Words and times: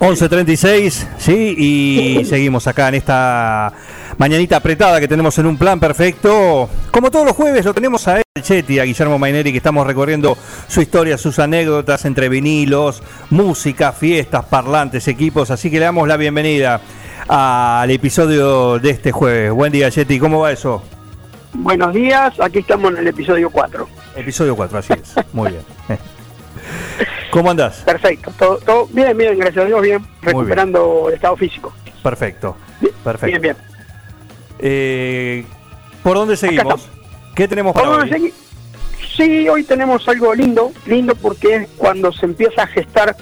...11.36, 0.00 1.06
sí, 1.18 1.54
y 1.56 2.24
seguimos 2.28 2.66
acá 2.66 2.88
en 2.88 2.96
esta 2.96 3.72
mañanita 4.18 4.56
apretada 4.56 5.00
que 5.00 5.08
tenemos 5.08 5.38
en 5.38 5.46
un 5.46 5.56
plan 5.56 5.80
perfecto. 5.80 6.68
Como 6.90 7.10
todos 7.10 7.24
los 7.24 7.34
jueves 7.34 7.64
lo 7.64 7.72
tenemos 7.72 8.06
a 8.08 8.18
él, 8.18 8.24
Chetti, 8.40 8.78
a 8.78 8.84
Guillermo 8.84 9.18
Maineri, 9.18 9.52
que 9.52 9.58
estamos 9.58 9.86
recorriendo 9.86 10.36
su 10.68 10.80
historia, 10.82 11.16
sus 11.16 11.38
anécdotas 11.38 12.04
entre 12.04 12.28
vinilos, 12.28 13.02
música, 13.30 13.92
fiestas, 13.92 14.44
parlantes, 14.44 15.08
equipos. 15.08 15.50
Así 15.50 15.70
que 15.70 15.78
le 15.78 15.86
damos 15.86 16.06
la 16.08 16.16
bienvenida 16.16 16.80
al 17.28 17.90
episodio 17.90 18.78
de 18.78 18.90
este 18.90 19.12
jueves. 19.12 19.52
Buen 19.52 19.72
día, 19.72 19.90
Chetti, 19.90 20.18
¿cómo 20.18 20.40
va 20.40 20.52
eso? 20.52 20.82
Buenos 21.54 21.94
días, 21.94 22.34
aquí 22.40 22.58
estamos 22.58 22.92
en 22.92 22.98
el 22.98 23.06
episodio 23.06 23.48
4. 23.48 23.88
Episodio 24.16 24.56
4, 24.56 24.78
así 24.78 24.92
es. 24.92 25.14
Muy 25.32 25.50
bien. 25.52 25.62
¿Cómo 27.30 27.50
andás? 27.50 27.82
Perfecto, 27.84 28.32
todo, 28.38 28.58
todo 28.58 28.86
bien, 28.90 29.16
bien, 29.16 29.38
gracias 29.38 29.64
a 29.64 29.68
Dios, 29.68 29.82
bien, 29.82 30.04
recuperando 30.22 31.08
el 31.08 31.14
estado 31.14 31.36
físico. 31.36 31.72
Perfecto, 32.02 32.56
perfecto. 33.02 33.26
Bien, 33.26 33.42
bien. 33.42 33.56
Eh, 34.58 35.44
¿Por 36.02 36.16
dónde 36.16 36.36
seguimos? 36.36 36.88
¿Qué 37.34 37.48
tenemos 37.48 37.74
para 37.74 37.86
¿Por 37.88 38.00
hoy? 38.02 38.10
segui- 38.10 38.32
Sí, 39.16 39.48
hoy 39.48 39.62
tenemos 39.64 40.08
algo 40.08 40.34
lindo, 40.34 40.72
lindo 40.86 41.14
porque 41.14 41.54
es 41.56 41.68
cuando 41.76 42.12
se 42.12 42.26
empieza 42.26 42.62
a 42.64 42.66
gestar 42.66 43.16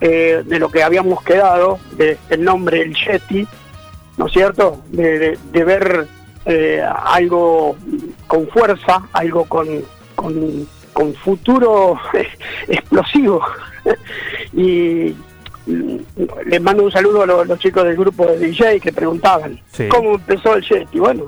eh, 0.00 0.42
de 0.44 0.58
lo 0.58 0.68
que 0.70 0.82
habíamos 0.82 1.22
quedado, 1.22 1.78
de, 1.92 2.16
el 2.30 2.44
nombre 2.44 2.82
El 2.82 2.94
Yeti, 2.94 3.46
¿no 4.16 4.26
es 4.26 4.32
cierto? 4.32 4.80
De, 4.88 5.18
de- 5.18 5.38
de 5.52 5.64
ver 5.64 6.06
eh, 6.44 6.82
algo 7.04 7.76
con 8.26 8.48
fuerza, 8.48 9.02
algo 9.12 9.44
con, 9.44 9.68
con, 10.16 10.66
con 10.92 11.14
futuro 11.14 11.98
explosivo. 12.68 13.42
y 14.52 15.14
les 16.46 16.60
mando 16.60 16.82
un 16.84 16.90
saludo 16.92 17.22
a 17.22 17.26
los, 17.26 17.46
los 17.46 17.58
chicos 17.58 17.84
del 17.84 17.96
grupo 17.96 18.26
de 18.26 18.38
DJ 18.38 18.80
que 18.80 18.92
preguntaban 18.92 19.58
Sí. 19.72 19.88
cómo 19.88 20.14
empezó 20.14 20.54
el 20.56 20.62
Yeti. 20.64 20.98
Bueno, 20.98 21.24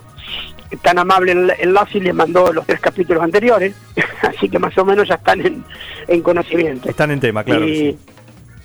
tan 0.82 0.98
amable 0.98 1.32
el, 1.32 1.52
el 1.58 1.72
Lassi 1.72 2.00
les 2.00 2.14
mandó 2.14 2.52
los 2.52 2.66
tres 2.66 2.80
capítulos 2.80 3.22
anteriores, 3.22 3.74
así 4.22 4.48
que 4.48 4.58
más 4.58 4.76
o 4.76 4.84
menos 4.84 5.06
ya 5.08 5.14
están 5.14 5.40
en, 5.40 5.64
en 6.08 6.20
conocimiento. 6.22 6.88
Están 6.88 7.10
en 7.12 7.20
tema, 7.20 7.44
claro. 7.44 7.66
Y- 7.66 7.76
sí. 7.92 7.98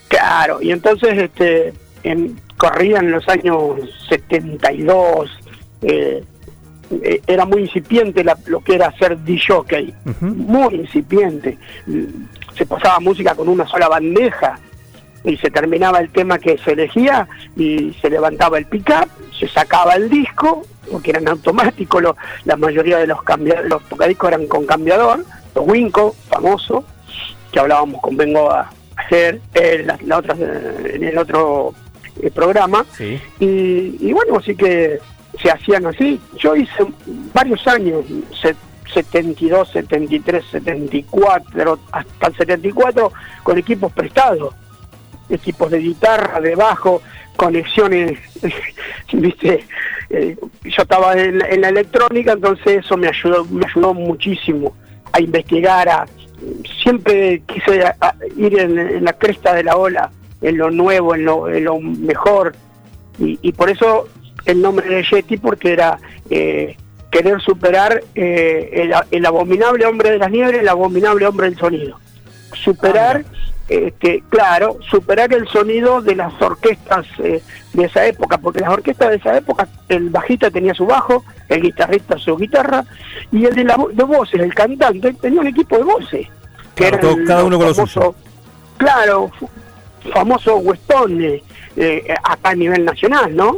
Claro, 0.08 0.58
y 0.59 0.72
entonces 0.72 1.16
este, 1.16 1.72
en, 2.02 2.39
corrían 2.58 3.11
los 3.11 3.30
años 3.30 3.75
72, 4.09 5.30
eh, 5.84 6.23
eh, 7.04 7.22
era 7.28 7.45
muy 7.45 7.62
incipiente 7.62 8.23
la- 8.23 8.38
lo 8.48 8.62
que 8.62 8.76
era 8.76 8.88
hacer 8.88 9.18
DJ, 9.23 9.94
Ujú. 10.06 10.26
muy 10.26 10.76
incipiente. 10.76 11.58
Mm, 11.88 12.04
Se 12.58 12.66
pasaba 12.66 13.00
música 13.00 13.36
con 13.36 13.48
una 13.48 13.66
sola 13.68 13.88
bandeja 13.88 14.59
y 15.23 15.38
se 15.38 15.50
terminaba 15.50 16.00
el 16.00 16.09
tema 16.09 16.38
que 16.40 16.58
se 16.58 16.72
elegía 16.73 17.26
y 17.56 17.94
se 18.02 18.09
levantaba 18.09 18.58
el 18.58 18.66
pick-up, 18.66 19.08
se 19.40 19.48
sacaba 19.48 19.94
el 19.94 20.09
disco, 20.09 20.64
porque 20.92 21.12
eran 21.12 21.28
automáticos, 21.30 22.02
lo- 22.02 22.18
la 22.46 22.58
mayoría 22.58 22.98
de 22.98 23.08
los, 23.08 23.20
los 23.66 23.84
tocadiscos 23.88 24.28
eran 24.30 24.48
con 24.48 24.66
cambiador, 24.66 25.24
los 25.56 25.68
Winco, 25.68 26.16
famoso, 26.30 26.84
que 27.52 27.59
hablábamos 27.59 28.02
con 28.02 28.18
Vengo 28.18 28.52
a 28.52 28.70
hacer 28.98 29.40
eh, 29.53 29.84
la, 29.86 29.98
la 30.06 30.18
otra, 30.18 30.36
en 30.36 31.03
el 31.03 31.18
otro 31.18 31.74
eh, 32.22 32.30
programa. 32.31 32.86
Sí. 32.97 33.19
Y, 33.40 33.96
y 34.02 34.12
bueno, 34.12 34.38
así 34.38 34.53
que 34.56 35.00
se 35.41 35.51
hacían 35.51 35.85
así. 35.85 36.19
Yo 36.38 36.56
hice 36.56 36.85
varios 37.34 37.66
años, 37.67 38.06
se- 38.41 38.56
72, 38.94 39.69
73, 39.69 40.44
74, 40.51 41.79
hasta 41.91 42.28
el 42.28 42.35
74, 42.35 43.12
con 43.44 43.57
equipos 43.59 43.91
prestados, 43.94 44.56
equipos 45.29 45.69
de 45.69 45.78
guitarra, 45.78 46.41
de 46.41 46.56
bajo, 46.56 47.01
conexiones, 47.35 48.18
viste, 49.13 49.63
Eh, 50.12 50.35
yo 50.63 50.81
estaba 50.81 51.13
en, 51.13 51.38
la- 51.38 51.47
en 51.50 51.62
la 51.62 51.69
electrónica, 51.69 52.31
entonces 52.31 52.84
eso 52.84 52.97
me 52.97 53.07
ayudó, 53.09 53.45
me 53.45 53.63
ayudó 53.68 53.94
muchísimo 53.94 54.73
a 55.13 55.22
investigar, 55.22 55.88
a 55.88 56.07
siempre 56.81 57.44
quise 57.45 57.84
ir 58.35 58.59
en, 58.59 59.03
la 59.03 59.13
cresta 59.13 59.53
de 59.53 59.63
la 59.63 59.75
ola, 59.78 60.09
en 60.41 60.57
lo 60.57 60.72
nuevo, 60.72 61.13
en 61.13 61.25
lo, 61.25 61.79
mejor, 61.79 62.56
y 63.19 63.51
por 63.51 63.69
eso 63.69 64.07
el 64.45 64.61
nombre 64.61 64.88
de 64.88 65.03
Yeti, 65.03 65.38
porque 65.38 65.72
era 65.73 66.00
eh, 66.29 66.75
querer 67.11 67.41
superar 67.41 68.01
eh, 68.16 68.69
el, 68.73 68.94
el 69.11 69.25
abominable 69.25 69.85
hombre 69.85 70.11
de 70.11 70.17
las 70.19 70.31
nieves, 70.31 70.55
el 70.59 70.67
abominable 70.69 71.25
hombre 71.25 71.50
del 71.50 71.57
sonido. 71.59 72.00
Superar, 72.53 73.23
este, 73.67 74.23
claro, 74.29 74.77
superar 74.89 75.31
el 75.33 75.47
sonido 75.47 76.01
de 76.01 76.16
las 76.16 76.33
orquestas 76.41 77.05
eh, 77.19 77.41
de 77.73 77.83
esa 77.85 78.05
época, 78.07 78.38
porque 78.39 78.59
las 78.61 78.69
orquestas 78.72 79.09
de 79.11 79.16
esa 79.17 79.38
época, 79.38 79.67
el 79.88 80.09
bajista 80.09 80.50
tenía 80.50 80.73
su 80.73 80.85
bajo, 80.85 81.23
el 81.47 81.61
guitarrista 81.61 82.17
su 82.17 82.35
guitarra, 82.38 82.83
y 83.31 83.45
el 83.45 83.53
de, 83.56 83.63
la, 83.63 83.77
de 83.94 84.03
voces, 84.03 84.41
el 84.41 84.53
cantante, 84.53 85.13
tenía 85.13 85.41
un 85.41 85.47
equipo 85.47 85.77
de 85.77 85.83
voces. 85.83 86.27
Que 86.75 86.89
Claro, 86.89 87.00
todo- 87.00 87.17
cada 87.27 87.44
uno 87.44 87.57
con 87.57 87.67
lo 87.67 87.73
famoso- 87.75 87.88
suyo. 88.01 88.16
Claro, 88.77 89.31
famoso 90.13 90.57
Weston, 90.57 91.21
eh, 91.21 91.44
eh, 91.75 92.16
acá 92.23 92.50
a 92.51 92.56
nivel 92.56 92.85
nacional, 92.85 93.35
¿no? 93.35 93.57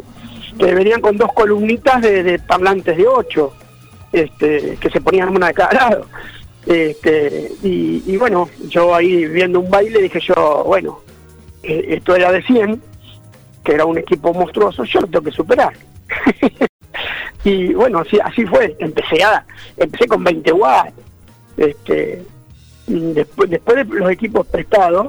Que 0.61 0.75
venían 0.75 1.01
con 1.01 1.17
dos 1.17 1.33
columnitas 1.33 2.01
de, 2.01 2.37
parlantes 2.37 2.95
de 2.95 3.07
ocho, 3.07 3.53
este, 4.13 4.77
que 4.79 4.89
se 4.91 5.01
ponían 5.01 5.29
una 5.29 5.47
de 5.47 5.53
cada 5.55 5.73
lado. 5.73 6.05
Este, 6.67 7.51
y, 7.63 8.03
y 8.05 8.17
bueno, 8.17 8.47
yo 8.67 8.93
ahí 8.93 9.25
viendo 9.25 9.59
un 9.59 9.71
baile 9.71 10.03
dije 10.03 10.19
yo, 10.19 10.63
bueno, 10.67 10.99
eh, 11.63 11.85
esto 11.89 12.15
era 12.15 12.31
de 12.31 12.43
100, 12.43 12.79
que 13.63 13.71
era 13.73 13.85
un 13.85 13.97
equipo 13.97 14.35
monstruoso, 14.35 14.83
yo 14.83 15.01
lo 15.01 15.07
tengo 15.07 15.25
que 15.25 15.31
superar. 15.31 15.73
y 17.43 17.73
bueno, 17.73 17.99
así, 17.99 18.19
así 18.23 18.45
fue, 18.45 18.75
empecé 18.77 19.23
a, 19.23 19.43
empecé 19.77 20.05
con 20.07 20.23
20 20.23 20.51
watts, 20.53 20.93
este, 21.57 22.23
después, 22.85 23.49
después 23.49 23.77
de 23.77 23.95
los 23.95 24.11
equipos 24.11 24.45
prestados, 24.45 25.07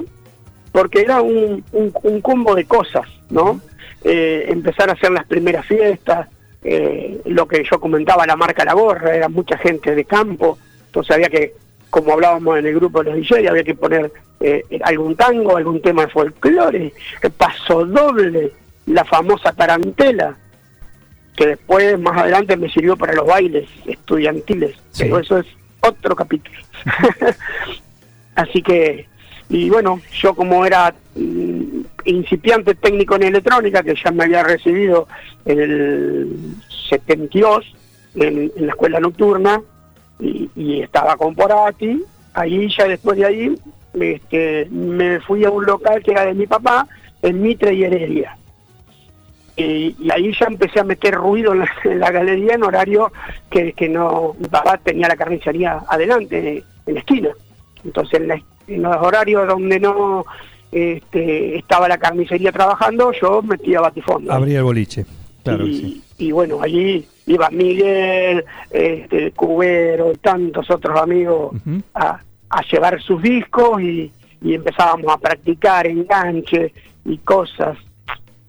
porque 0.71 1.01
era 1.01 1.21
un, 1.21 1.63
un 1.71 2.21
combo 2.21 2.55
de 2.55 2.65
cosas, 2.65 3.05
¿no? 3.29 3.61
Eh, 4.03 4.45
empezar 4.49 4.89
a 4.89 4.93
hacer 4.93 5.11
las 5.11 5.25
primeras 5.25 5.65
fiestas, 5.65 6.27
eh, 6.63 7.21
lo 7.25 7.47
que 7.47 7.63
yo 7.69 7.79
comentaba, 7.79 8.25
la 8.25 8.35
marca 8.35 8.65
La 8.65 8.73
Gorra, 8.73 9.15
era 9.15 9.29
mucha 9.29 9.57
gente 9.57 9.95
de 9.95 10.05
campo, 10.05 10.57
entonces 10.87 11.15
había 11.15 11.29
que, 11.29 11.53
como 11.89 12.13
hablábamos 12.13 12.57
en 12.59 12.65
el 12.65 12.75
grupo 12.75 13.03
de 13.03 13.11
los 13.11 13.15
DJ, 13.19 13.47
había 13.47 13.63
que 13.63 13.75
poner 13.75 14.11
eh, 14.41 14.63
algún 14.83 15.15
tango, 15.15 15.55
algún 15.55 15.81
tema 15.81 16.05
de 16.05 16.11
folclore, 16.11 16.93
el 17.21 17.31
paso 17.31 17.85
doble, 17.85 18.51
la 18.87 19.05
famosa 19.05 19.53
tarantela, 19.53 20.35
que 21.37 21.47
después, 21.47 21.97
más 21.99 22.17
adelante, 22.17 22.57
me 22.57 22.69
sirvió 22.69 22.95
para 22.97 23.13
los 23.13 23.25
bailes 23.25 23.67
estudiantiles, 23.85 24.75
Sí. 24.91 25.03
pero 25.05 25.19
eso 25.19 25.37
es 25.39 25.47
otro 25.79 26.15
capítulo. 26.15 26.57
Así 28.35 28.61
que, 28.61 29.07
y 29.49 29.69
bueno, 29.69 30.01
yo 30.13 30.33
como 30.35 30.65
era 30.65 30.93
mm, 31.15 31.72
incipiante 32.05 32.75
técnico 32.75 33.15
en 33.15 33.23
electrónica, 33.23 33.83
que 33.83 33.95
ya 33.95 34.11
me 34.11 34.25
había 34.25 34.43
recibido 34.43 35.07
en 35.45 35.59
el 35.59 36.37
72 36.89 37.65
en, 38.15 38.51
la 38.55 38.71
escuela 38.71 38.99
nocturna, 38.99 39.61
y, 40.19 40.81
estaba 40.81 41.17
con 41.17 41.35
Porati, 41.35 42.01
ahí 42.33 42.69
ya 42.75 42.87
después 42.87 43.17
de 43.17 43.25
ahí 43.25 43.55
este, 43.93 44.67
me 44.71 45.19
fui 45.19 45.43
a 45.43 45.49
un 45.49 45.65
local 45.65 46.01
que 46.01 46.11
era 46.11 46.25
de 46.25 46.33
mi 46.33 46.47
papá, 46.47 46.87
en 47.21 47.41
Mitre 47.41 47.73
y 47.73 47.83
Heredia. 47.83 48.37
Y, 49.55 49.95
ahí 50.11 50.33
ya 50.39 50.47
empecé 50.47 50.79
a 50.79 50.83
meter 50.83 51.13
ruido 51.15 51.53
en 51.53 51.59
la, 51.59 51.71
en 51.83 51.99
la 51.99 52.11
galería 52.11 52.53
en 52.55 52.63
horario 52.63 53.11
que, 53.49 53.73
que 53.73 53.89
no, 53.89 54.35
mi 54.39 54.47
papá 54.47 54.77
tenía 54.77 55.07
la 55.07 55.15
carnicería 55.15 55.83
adelante, 55.87 56.63
en 56.85 56.93
la 56.93 56.99
esquina. 56.99 57.29
Entonces 57.83 58.19
en, 58.19 58.27
la- 58.29 58.41
en 58.67 58.81
los 58.81 58.95
horarios 58.97 59.47
donde 59.47 59.79
no 59.79 60.25
este, 60.73 61.57
estaba 61.57 61.87
la 61.87 61.97
carnicería 61.97 62.51
trabajando, 62.51 63.11
yo 63.21 63.41
metía 63.41 63.81
batifondo. 63.81 64.31
Abría 64.31 64.59
el 64.59 64.63
boliche. 64.63 65.05
Claro 65.43 65.65
que 65.65 65.71
y, 65.71 65.77
sí. 65.77 66.03
y 66.17 66.31
bueno, 66.31 66.59
allí 66.61 67.05
iba 67.27 67.49
Miguel, 67.49 68.43
este, 68.71 69.31
Cubero 69.31 70.11
y 70.11 70.17
tantos 70.17 70.69
otros 70.69 70.99
amigos 70.99 71.55
a, 71.93 72.19
a 72.49 72.61
llevar 72.71 73.01
sus 73.01 73.21
discos 73.21 73.81
y, 73.81 74.11
y 74.41 74.53
empezábamos 74.53 75.13
a 75.13 75.17
practicar 75.17 75.87
enganche 75.87 76.73
y 77.05 77.17
cosas, 77.19 77.77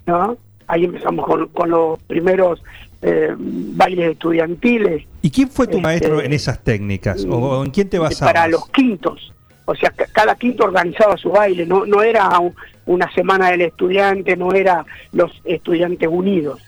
¿no? 0.06 0.36
Ahí 0.66 0.84
empezamos 0.84 1.26
con, 1.26 1.48
con 1.48 1.70
los 1.70 2.00
primeros 2.04 2.62
eh, 3.02 3.34
bailes 3.36 4.12
estudiantiles. 4.12 5.04
¿Y 5.20 5.30
quién 5.30 5.48
fue 5.50 5.66
tu 5.66 5.72
Este, 5.76 5.82
maestro 5.82 6.22
en 6.22 6.32
esas 6.32 6.62
técnicas? 6.62 7.24
¿O 7.28 7.64
en 7.64 7.70
quién 7.70 7.88
te 7.88 7.98
basabas? 7.98 8.32
Para 8.32 8.48
los 8.48 8.66
quintos. 8.70 9.32
O 9.66 9.74
sea, 9.74 9.90
ca- 9.90 10.06
cada 10.12 10.34
quinto 10.34 10.64
organizaba 10.64 11.16
su 11.16 11.30
baile, 11.30 11.64
no, 11.66 11.86
no 11.86 12.02
era 12.02 12.38
un- 12.38 12.54
una 12.86 13.10
semana 13.12 13.50
del 13.50 13.62
estudiante, 13.62 14.36
no 14.36 14.52
era 14.52 14.84
los 15.12 15.30
estudiantes 15.44 16.08
unidos, 16.10 16.60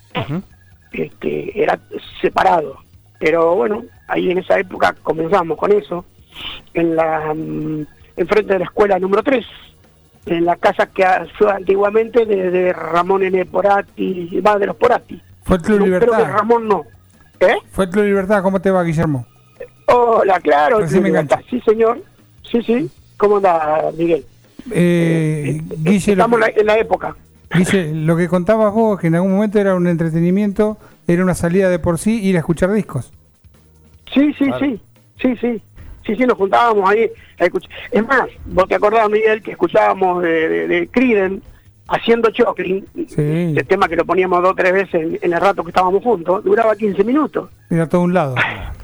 este, 0.92 1.62
era 1.62 1.78
separado. 2.20 2.78
Pero 3.18 3.54
bueno, 3.54 3.84
ahí 4.08 4.30
en 4.30 4.38
esa 4.38 4.58
época 4.58 4.94
comenzamos 5.02 5.58
con 5.58 5.72
eso, 5.72 6.04
en 6.74 6.96
la 6.96 7.32
mm, 7.34 7.86
enfrente 8.16 8.52
de 8.54 8.58
la 8.60 8.64
escuela 8.66 8.98
número 8.98 9.22
3, 9.22 9.44
en 10.26 10.44
la 10.44 10.56
casa 10.56 10.86
que 10.86 11.04
fue 11.38 11.50
antiguamente 11.52 12.24
de, 12.26 12.50
de 12.50 12.72
Ramón 12.72 13.22
N. 13.22 13.44
Porati, 13.46 14.40
va 14.40 14.58
de 14.58 14.66
los 14.66 14.76
Porati. 14.76 15.20
Fue 15.44 15.60
Club 15.60 15.78
No, 15.80 15.84
creo 15.84 16.00
que 16.00 16.06
Libertad. 16.06 16.32
Ramón 16.32 16.68
no. 16.68 16.84
¿Eh? 17.40 17.56
Fue 17.70 17.88
Club 17.88 18.04
Libertad. 18.04 18.42
¿Cómo 18.42 18.60
te 18.60 18.70
va, 18.70 18.82
Guillermo? 18.82 19.26
Hola, 19.88 20.40
claro, 20.40 20.80
Libertad. 20.80 21.40
sí 21.48 21.60
señor, 21.60 22.02
sí, 22.50 22.62
sí. 22.62 22.90
¿Cómo 23.16 23.36
anda, 23.36 23.90
Miguel? 23.96 24.24
Eh, 24.72 25.60
Guille, 25.78 26.16
lo 26.16 26.24
Estamos 26.24 26.40
que, 26.54 26.60
en 26.60 26.66
la- 26.66 26.78
época. 26.78 27.16
Guille, 27.54 27.92
lo 27.94 28.16
que 28.16 28.28
contabas 28.28 28.72
vos, 28.72 29.00
que 29.00 29.06
en 29.06 29.14
algún 29.14 29.32
momento 29.34 29.58
era 29.58 29.74
un 29.74 29.86
entretenimiento, 29.86 30.76
era 31.06 31.22
una 31.22 31.34
salida 31.34 31.68
de 31.70 31.78
por 31.78 31.98
sí 31.98 32.20
ir 32.24 32.36
a 32.36 32.40
escuchar 32.40 32.72
discos. 32.72 33.12
Sí, 34.12 34.32
sí, 34.38 34.46
sí, 34.58 34.80
sí, 35.20 35.36
sí. 35.40 35.62
Sí, 36.04 36.14
sí, 36.14 36.24
nos 36.24 36.36
juntábamos 36.38 36.88
ahí 36.88 37.10
a 37.38 37.44
escuchar. 37.46 37.70
Es 37.90 38.06
más, 38.06 38.22
vos 38.46 38.68
te 38.68 38.76
acordás, 38.76 39.10
Miguel, 39.10 39.42
que 39.42 39.50
escuchábamos 39.52 40.22
de, 40.22 40.48
de, 40.48 40.68
de 40.68 40.88
Creedence 40.88 41.44
haciendo 41.88 42.30
Choclin, 42.30 42.84
Sí. 43.08 43.54
el 43.56 43.66
tema 43.66 43.88
que 43.88 43.96
lo 43.96 44.04
poníamos 44.04 44.40
dos 44.40 44.52
o 44.52 44.54
tres 44.54 44.72
veces 44.72 44.94
en, 44.94 45.18
en 45.20 45.32
el 45.32 45.40
rato 45.40 45.64
que 45.64 45.70
estábamos 45.70 46.02
juntos, 46.04 46.44
duraba 46.44 46.76
15 46.76 47.02
minutos, 47.02 47.50
Era 47.70 47.88
todo 47.88 48.02
un 48.02 48.14
lado. 48.14 48.36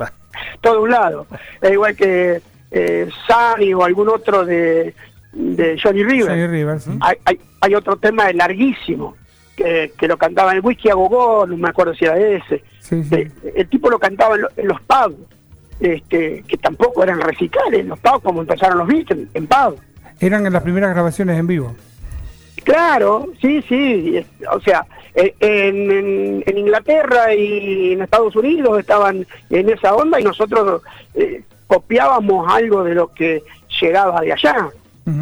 todo 0.61 0.82
un 0.82 0.91
lado. 0.91 1.26
Es 1.61 1.73
igual 1.73 1.94
que 1.94 2.41
eh, 2.72 3.08
Sunny 3.26 3.72
o 3.74 3.84
algún 3.84 4.08
otro 4.08 4.44
de, 4.44 4.94
de 5.32 5.78
Johnny 5.82 6.02
River. 6.04 6.28
Johnny 6.30 6.46
Rivers, 6.46 6.84
¿sí? 6.84 6.90
hay, 7.00 7.16
hay, 7.24 7.40
hay 7.60 7.74
otro 7.74 7.96
tema 7.96 8.32
larguísimo 8.32 9.16
que, 9.56 9.92
que 9.98 10.08
lo 10.08 10.16
cantaba 10.16 10.54
en 10.54 10.64
Whisky 10.64 10.88
a 10.90 10.94
Gogó, 10.94 11.46
no 11.46 11.56
me 11.56 11.69
acuerdo 11.69 11.94
si 11.94 12.04
era 12.06 12.19
ese. 12.19 12.62
Sí, 12.80 13.04
sí. 13.04 13.14
Eh, 13.14 13.30
el 13.56 13.69
tipo 13.69 13.90
lo 13.90 13.98
cantaba 13.98 14.34
en, 14.36 14.42
lo- 14.42 14.48
en 14.56 14.69
los 14.69 14.80
pubs, 14.82 15.16
este, 15.80 16.42
que 16.48 16.56
tampoco 16.56 17.02
eran 17.02 17.20
recitales, 17.20 17.84
los 17.86 17.98
pubs 17.98 18.22
como 18.22 18.40
empezaron 18.40 18.78
los 18.78 18.86
Beatles, 18.88 19.28
en 19.34 19.46
pubs. 19.46 19.80
Eran 20.20 20.50
las 20.52 20.62
primeras 20.62 20.90
grabaciones 20.94 21.38
en 21.38 21.46
vivo. 21.46 21.75
Claro, 22.64 23.28
sí, 23.40 23.60
sí, 23.68 24.25
o 24.50 24.60
sea, 24.60 24.86
eh, 25.14 25.34
en, 25.40 25.90
en- 25.90 26.44
en 26.46 26.58
Inglaterra 26.58 27.34
y 27.34 27.92
en 27.92 28.02
Estados 28.02 28.36
Unidos 28.36 28.78
estaban 28.78 29.26
en 29.50 29.68
esa 29.68 29.94
onda 29.94 30.20
y 30.20 30.25
nosotros 30.25 30.82
eh, 31.14 31.42
copiábamos 31.76 32.52
algo 32.52 32.84
de 32.84 32.94
lo 32.94 33.08
que 33.08 33.42
llegaba 33.80 34.20
de 34.20 34.32
allá. 34.32 34.69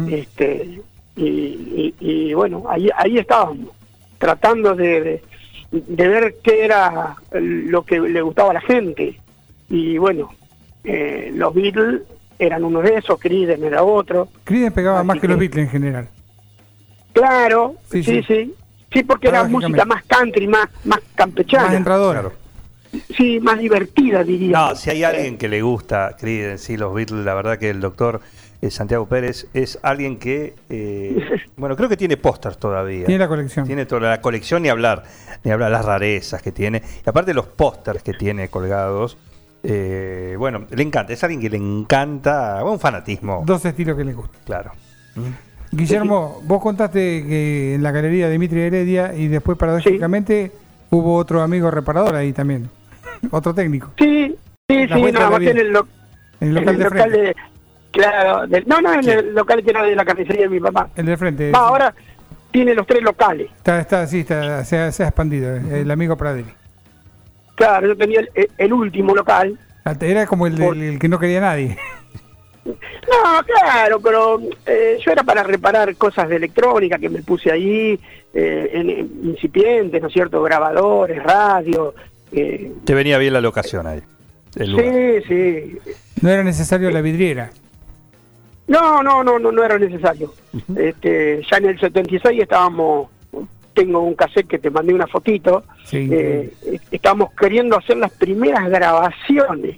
Este 0.09 0.81
y, 1.15 1.23
y- 1.25 1.95
y 1.99 2.33
bueno, 2.33 2.65
ahí, 2.69 2.89
ahí 2.95 3.17
estábamos, 3.17 3.69
tratando 4.17 4.75
de, 4.75 5.01
de, 5.01 5.23
de 5.71 6.07
ver 6.07 6.35
qué 6.43 6.65
era 6.65 7.15
lo 7.31 7.83
que 7.83 7.99
le 7.99 8.21
gustaba 8.21 8.51
a 8.51 8.53
la 8.55 8.61
gente. 8.61 9.19
Y 9.69 9.97
bueno, 9.97 10.29
eh, 10.83 11.31
los 11.33 11.53
Beatles 11.53 12.01
eran 12.37 12.63
uno 12.65 12.81
de 12.81 12.95
esos, 12.97 13.17
Creedence 13.19 13.65
era 13.65 13.83
otro. 13.83 14.27
Creedence 14.43 14.75
pegaba 14.75 14.99
Así 14.99 15.07
más 15.07 15.15
que, 15.15 15.21
que- 15.21 15.27
los 15.29 15.39
Beatles 15.39 15.65
en 15.65 15.71
general. 15.71 16.07
Claro, 17.13 17.75
Sí, 17.89 18.03
sí, 18.03 18.21
sí. 18.23 18.23
sí. 18.27 18.55
Sí, 18.93 19.03
porque 19.03 19.29
era 19.29 19.45
música 19.45 19.85
más 19.85 20.03
country, 20.03 20.47
más, 20.47 20.67
más 20.83 20.99
campechana. 21.15 21.67
Más 21.67 21.75
entradora. 21.75 22.19
Claro. 22.19 22.35
Sí, 23.15 23.39
más 23.39 23.59
divertida, 23.59 24.23
diría. 24.23 24.57
No, 24.57 24.75
si 24.75 24.89
hay 24.89 25.03
alguien 25.03 25.37
que 25.37 25.47
le 25.47 25.61
gusta 25.61 26.15
Creedence 26.19 26.73
y 26.73 26.77
los 26.77 26.93
Beatles, 26.93 27.23
la 27.25 27.33
verdad 27.33 27.57
que 27.57 27.69
el 27.69 27.79
doctor 27.79 28.19
eh, 28.61 28.69
Santiago 28.69 29.07
Pérez 29.07 29.47
es 29.53 29.79
alguien 29.81 30.17
que, 30.17 30.55
eh, 30.69 31.15
bueno, 31.57 31.75
creo 31.75 31.89
que 31.89 31.97
tiene 31.97 32.17
pósters 32.17 32.57
todavía. 32.57 33.05
Tiene 33.05 33.19
la 33.19 33.27
colección. 33.27 33.65
Tiene 33.65 33.85
toda 33.85 34.01
la 34.09 34.21
colección, 34.21 34.61
ni 34.63 34.69
hablar, 34.69 35.03
ni 35.43 35.51
hablar 35.51 35.71
las 35.71 35.85
rarezas 35.85 36.41
que 36.41 36.51
tiene. 36.51 36.81
Y 37.05 37.09
aparte 37.09 37.33
los 37.33 37.47
pósters 37.47 38.03
que 38.03 38.13
tiene 38.13 38.49
colgados, 38.49 39.17
eh, 39.63 40.35
bueno, 40.37 40.65
le 40.69 40.83
encanta, 40.83 41.13
es 41.13 41.23
alguien 41.23 41.41
que 41.41 41.49
le 41.49 41.57
encanta, 41.57 42.63
un 42.63 42.79
fanatismo, 42.79 43.43
Dos 43.45 43.63
estilos 43.65 43.95
que 43.95 44.03
le 44.03 44.13
gustan. 44.13 44.41
claro. 44.45 44.71
Guillermo, 45.71 46.41
vos 46.43 46.61
contaste 46.61 46.99
que 47.25 47.75
en 47.75 47.83
la 47.83 47.91
galería 47.91 48.29
Dimitri 48.29 48.59
Heredia 48.59 49.13
y 49.15 49.29
después 49.29 49.57
paradójicamente 49.57 50.51
hubo 50.89 51.15
otro 51.15 51.41
amigo 51.41 51.71
reparador 51.71 52.15
ahí 52.15 52.33
también. 52.33 52.69
Otro 53.29 53.53
técnico. 53.53 53.91
Sí, 53.97 54.35
sí, 54.67 54.87
La 54.87 54.95
sí, 54.95 55.11
nada 55.11 55.29
más 55.29 55.41
en 55.41 55.57
el, 55.57 55.71
lo- 55.71 55.87
En 56.39 56.47
el 56.49 56.57
en 56.57 56.65
local 56.65 56.73
el 56.73 56.77
de 56.77 56.83
local 56.85 57.01
frente. 57.11 57.19
de... 57.21 57.35
Claro, 57.91 58.47
del- 58.47 58.63
no, 58.67 58.81
no, 58.81 58.93
en 58.93 59.09
el 59.09 59.33
local 59.35 59.63
que 59.63 59.69
era 59.69 59.83
de 59.83 59.95
la 59.95 60.05
carnicería 60.05 60.43
de 60.43 60.49
mi 60.49 60.59
papá. 60.59 60.89
El 60.95 61.05
de 61.05 61.17
frente. 61.17 61.51
Va, 61.51 61.59
sí. 61.59 61.65
ahora 61.67 61.93
tiene 62.51 62.73
los 62.73 62.87
tres 62.87 63.03
locales. 63.03 63.49
Está, 63.57 63.79
está, 63.79 64.07
sí, 64.07 64.21
está, 64.21 64.63
se, 64.65 64.77
ha, 64.77 64.91
se 64.91 65.03
ha 65.03 65.07
expandido. 65.07 65.55
eh, 65.55 65.81
El 65.81 65.91
amigo 65.91 66.15
Pradeli. 66.17 66.49
Claro, 67.55 67.87
yo 67.87 67.97
tenía 67.97 68.21
el, 68.33 68.49
el 68.57 68.73
último 68.73 69.13
local. 69.13 69.57
Era 69.99 70.25
como 70.25 70.47
el, 70.47 70.55
del- 70.57 70.81
el 70.81 70.99
que 70.99 71.07
no 71.09 71.19
quería 71.19 71.41
nadie. 71.41 71.77
No, 72.63 73.43
claro, 73.43 73.99
pero 73.99 74.39
eh, 74.67 74.99
yo 75.03 75.11
era 75.11 75.23
para 75.23 75.41
reparar 75.43 75.95
cosas 75.95 76.29
de 76.29 76.35
electrónica 76.35 76.99
que 76.99 77.09
me 77.09 77.23
puse 77.23 77.51
ahí, 77.51 77.99
eh, 78.33 78.69
en, 78.73 78.89
en 78.89 79.09
incipientes, 79.29 79.99
¿no 80.01 80.07
es 80.07 80.13
cierto? 80.13 80.41
Grabadores, 80.43 81.21
radio. 81.23 81.93
Eh, 82.31 82.71
Te 82.85 82.93
venía 82.93 83.17
bien 83.17 83.33
la 83.33 83.41
locación 83.41 83.87
ahí. 83.87 84.01
el 84.55 84.71
lugar. 84.71 84.85
sí, 85.27 85.27
sí. 85.27 85.77
No 86.21 86.29
era 86.29 86.43
necesario 86.43 86.91
la 86.91 87.01
vidriera. 87.01 87.49
No, 88.67 89.01
no, 89.03 89.23
no, 89.23 89.37
no, 89.39 89.51
no 89.51 89.63
era 89.63 89.77
necesario. 89.77 90.33
este, 90.75 91.41
ya 91.49 91.57
en 91.57 91.65
el 91.65 91.79
76 91.79 92.41
estábamos, 92.41 93.09
tengo 93.73 93.99
un 94.01 94.13
cassette 94.15 94.47
que 94.47 94.59
te 94.59 94.69
mandé 94.69 94.93
una 94.93 95.07
fotito, 95.07 95.63
Sí. 95.85 96.07
eh, 96.11 96.53
estábamos 96.91 97.31
queriendo 97.33 97.77
hacer 97.77 97.97
las 97.97 98.11
primeras 98.11 98.69
grabaciones. 98.69 99.77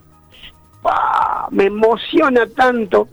¡Pah! 0.81 1.47
Me 1.51 1.65
emociona 1.65 2.45
tanto. 2.47 3.07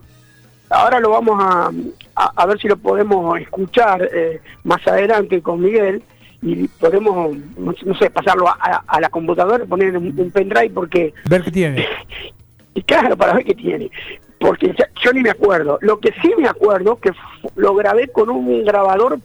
Ahora 0.68 1.00
lo 1.00 1.10
vamos 1.10 1.36
a, 1.40 1.70
a, 2.16 2.32
a 2.36 2.46
ver 2.46 2.58
si 2.60 2.68
lo 2.68 2.76
podemos 2.76 3.38
escuchar 3.40 4.08
eh, 4.12 4.40
más 4.64 4.86
adelante 4.86 5.40
con 5.40 5.60
Miguel 5.60 6.02
y 6.42 6.66
podemos, 6.68 7.36
no, 7.58 7.74
sé- 7.98 8.10
pasarlo 8.10 8.48
a, 8.48 8.52
a- 8.60 8.84
a 8.86 9.00
la 9.00 9.08
computadora, 9.10 9.64
poner 9.66 9.96
un, 9.96 10.14
un 10.18 10.30
pendrive 10.30 10.70
porque 10.70 11.12
Ver 11.26 11.42
qué 11.42 11.50
tiene. 11.50 11.86
y 12.74 12.82
claro, 12.82 13.16
para 13.16 13.34
ver 13.34 13.44
qué 13.44 13.54
tiene. 13.54 13.90
Porque 14.38 14.68
ya- 14.78 14.88
yo 15.02 15.12
ni 15.12 15.20
me 15.20 15.30
acuerdo. 15.30 15.78
Lo 15.82 16.00
que 16.00 16.12
sí 16.22 16.32
me 16.38 16.48
acuerdo 16.48 16.96
que 16.96 17.12
lo 17.56 17.74
grabé 17.74 18.08
con 18.08 18.30
un 18.30 18.64
grabador 18.64 19.18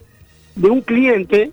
de 0.56 0.70
un 0.70 0.82
cliente 0.82 1.52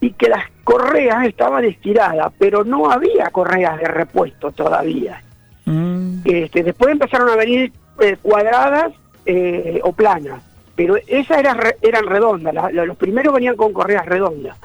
y 0.00 0.10
que 0.12 0.28
las 0.28 0.44
correas 0.64 1.26
estaban 1.26 1.64
estiradas, 1.64 2.32
pero 2.38 2.62
no 2.64 2.90
había 2.90 3.30
correas 3.30 3.78
de 3.80 3.86
repuesto 3.88 4.52
todavía. 4.52 5.22
Mm, 5.64 6.18
Este, 6.24 6.62
después 6.62 6.92
empezaron 6.92 7.28
a 7.30 7.36
venir 7.36 7.72
eh, 8.00 8.16
cuadradas 8.22 8.92
eh, 9.26 9.80
o 9.82 9.92
planas, 9.92 10.42
pero 10.76 10.96
esas 11.06 11.38
eran, 11.38 11.58
eran 11.82 12.06
redondas. 12.06 12.52
la- 12.54 12.70
la- 12.70 12.84
los 12.84 12.96
primeros 12.96 13.32
venían 13.34 13.56
con 13.56 13.72
correas 13.72 14.04
redondas. 14.06 14.56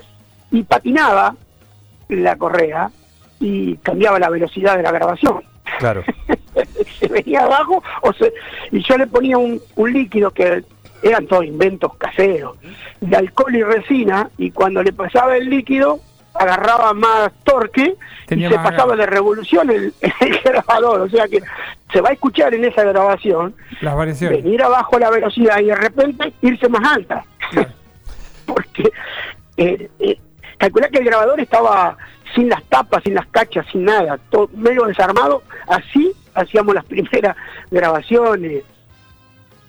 Y 0.51 0.63
patinaba 0.63 1.35
la 2.09 2.35
correa 2.37 2.89
y 3.39 3.75
cambiaba 3.77 4.19
la 4.19 4.29
velocidad 4.29 4.77
de 4.77 4.83
la 4.83 4.91
grabación. 4.91 5.43
Claro. 5.77 6.03
se 6.99 7.07
venía 7.07 7.43
abajo 7.43 7.83
o 8.01 8.13
se, 8.13 8.33
y 8.71 8.83
yo 8.83 8.97
le 8.97 9.07
ponía 9.07 9.37
un, 9.37 9.61
un 9.75 9.93
líquido 9.93 10.31
que 10.31 10.63
eran 11.01 11.27
todos 11.27 11.45
inventos 11.45 11.95
caseros 11.95 12.57
de 12.99 13.15
alcohol 13.15 13.55
y 13.55 13.63
resina 13.63 14.29
y 14.37 14.51
cuando 14.51 14.83
le 14.83 14.91
pasaba 14.91 15.37
el 15.37 15.49
líquido 15.49 15.99
agarraba 16.33 16.93
más 16.93 17.31
torque 17.43 17.95
Tenía 18.25 18.47
y 18.47 18.51
se 18.51 18.57
pasaba 18.57 18.95
de 18.95 19.05
revolución 19.05 19.69
el, 19.69 19.93
el 20.01 20.39
grabador 20.43 21.01
o 21.01 21.09
sea 21.09 21.27
que 21.27 21.41
se 21.91 22.01
va 22.01 22.09
a 22.09 22.13
escuchar 22.13 22.53
en 22.53 22.65
esa 22.65 22.83
grabación 22.83 23.55
las 23.81 23.95
variaciones. 23.95 24.43
venir 24.43 24.61
abajo 24.61 24.99
la 24.99 25.09
velocidad 25.09 25.59
y 25.59 25.65
de 25.65 25.75
repente 25.75 26.33
irse 26.41 26.67
más 26.67 26.95
alta 26.95 27.23
porque 28.45 28.91
eh, 29.57 29.89
eh, 29.99 30.19
calculá 30.59 30.89
que 30.89 30.99
el 30.99 31.05
grabador 31.05 31.39
estaba 31.39 31.97
sin 32.35 32.49
las 32.49 32.63
tapas, 32.65 33.01
sin 33.03 33.15
las 33.15 33.25
cachas, 33.27 33.65
sin 33.71 33.85
nada, 33.85 34.19
todo 34.29 34.49
medio 34.53 34.85
desarmado, 34.85 35.41
así 35.67 36.11
hacíamos 36.35 36.75
las 36.75 36.85
primeras 36.93 37.35
grabaciones. 37.71 38.63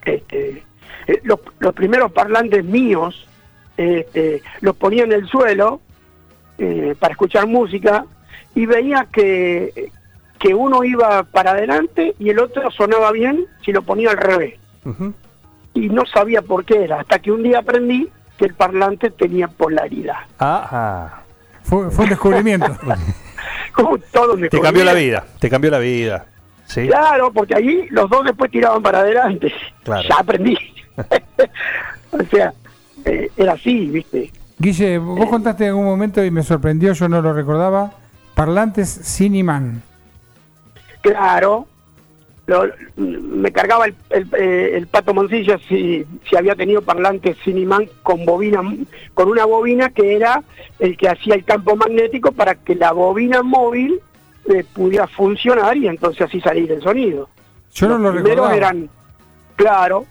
Este, 0.04 0.62
eh, 1.06 1.20
los, 1.24 1.40
los 1.58 1.74
primeros 1.74 2.12
parlantes 2.12 2.64
míos 2.64 3.26
este, 3.76 4.42
los 4.60 4.76
ponía 4.76 5.04
en 5.04 5.12
el 5.12 5.26
suelo 5.26 5.80
eh, 6.58 6.94
para 6.98 7.12
escuchar 7.12 7.46
música 7.46 8.04
y 8.54 8.66
veía 8.66 9.06
que, 9.10 9.90
que 10.38 10.54
uno 10.54 10.84
iba 10.84 11.22
para 11.22 11.52
adelante 11.52 12.14
y 12.18 12.30
el 12.30 12.40
otro 12.40 12.70
sonaba 12.70 13.12
bien 13.12 13.46
si 13.64 13.72
lo 13.72 13.82
ponía 13.82 14.10
al 14.10 14.18
revés. 14.18 14.58
Y 15.72 15.88
no 15.88 16.04
sabía 16.04 16.42
por 16.42 16.64
qué 16.64 16.84
era, 16.84 17.00
hasta 17.00 17.20
que 17.20 17.30
un 17.30 17.42
día 17.42 17.60
aprendí 17.60 18.08
que 18.40 18.46
el 18.46 18.54
parlante 18.54 19.10
tenía 19.10 19.48
polaridad. 19.48 20.20
Ajá. 20.38 21.24
Fue, 21.62 21.90
fue 21.90 22.04
un 22.04 22.08
descubrimiento. 22.08 22.74
todo 24.12 24.34
me 24.38 24.48
Te 24.48 24.58
cambió 24.58 24.82
la 24.82 24.94
vida, 24.94 25.26
te 25.38 25.50
cambió 25.50 25.70
la 25.70 25.78
vida. 25.78 26.24
¿sí? 26.64 26.86
Claro, 26.86 27.30
porque 27.34 27.54
ahí 27.54 27.86
los 27.90 28.08
dos 28.08 28.24
después 28.24 28.50
tiraban 28.50 28.82
para 28.82 29.00
adelante. 29.00 29.52
Claro. 29.82 30.08
Ya 30.08 30.16
aprendí. 30.16 30.56
o 32.12 32.24
sea, 32.30 32.54
eh, 33.04 33.30
era 33.36 33.52
así, 33.52 33.90
¿viste? 33.90 34.32
Guille, 34.58 34.96
vos 34.96 35.28
contaste 35.28 35.64
en 35.64 35.70
algún 35.70 35.84
momento 35.84 36.24
y 36.24 36.30
me 36.30 36.42
sorprendió, 36.42 36.94
yo 36.94 37.10
no 37.10 37.20
lo 37.20 37.34
recordaba, 37.34 37.92
parlantes 38.34 38.88
sin 38.88 39.34
imán. 39.34 39.82
Claro. 41.02 41.66
Lo- 42.50 42.66
me 42.96 43.52
cargaba 43.52 43.86
el, 43.86 43.94
el, 44.10 44.26
eh, 44.36 44.72
el 44.76 44.88
pato 44.88 45.14
Moncilla 45.14 45.56
si, 45.68 46.04
si 46.28 46.36
había 46.36 46.56
tenido 46.56 46.82
parlantes 46.82 47.36
sin 47.44 47.58
imán 47.58 47.88
con 48.02 48.26
bobina, 48.26 48.60
con 49.14 49.28
una 49.28 49.44
bobina 49.44 49.90
que 49.90 50.16
era 50.16 50.42
el 50.80 50.96
que 50.96 51.08
hacía 51.08 51.36
el 51.36 51.44
campo 51.44 51.76
magnético 51.76 52.32
para 52.32 52.56
que 52.56 52.74
la 52.74 52.90
bobina 52.90 53.42
móvil 53.44 54.00
eh, 54.52 54.64
pudiera 54.74 55.06
funcionar 55.06 55.76
y 55.76 55.86
entonces 55.86 56.22
así 56.22 56.40
salir 56.40 56.72
el 56.72 56.82
sonido. 56.82 57.28
Yo 57.72 57.88
no 57.88 57.98
lo 57.98 58.04
Los 58.10 58.14
primeros 58.22 58.48
recordaba. 58.50 58.56
eran, 58.56 58.90
claro, 59.54 60.06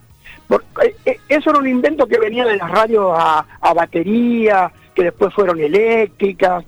eh, 1.06 1.20
eso 1.28 1.50
era 1.50 1.60
un 1.60 1.68
invento 1.68 2.08
que 2.08 2.20
venía 2.20 2.46
de 2.46 2.56
las 2.56 2.72
radios 2.72 3.12
a, 3.14 3.46
a 3.60 3.74
batería, 3.74 4.72
que 4.96 5.04
después 5.04 5.34
fueron 5.34 5.60
eléctricas, 5.60 6.64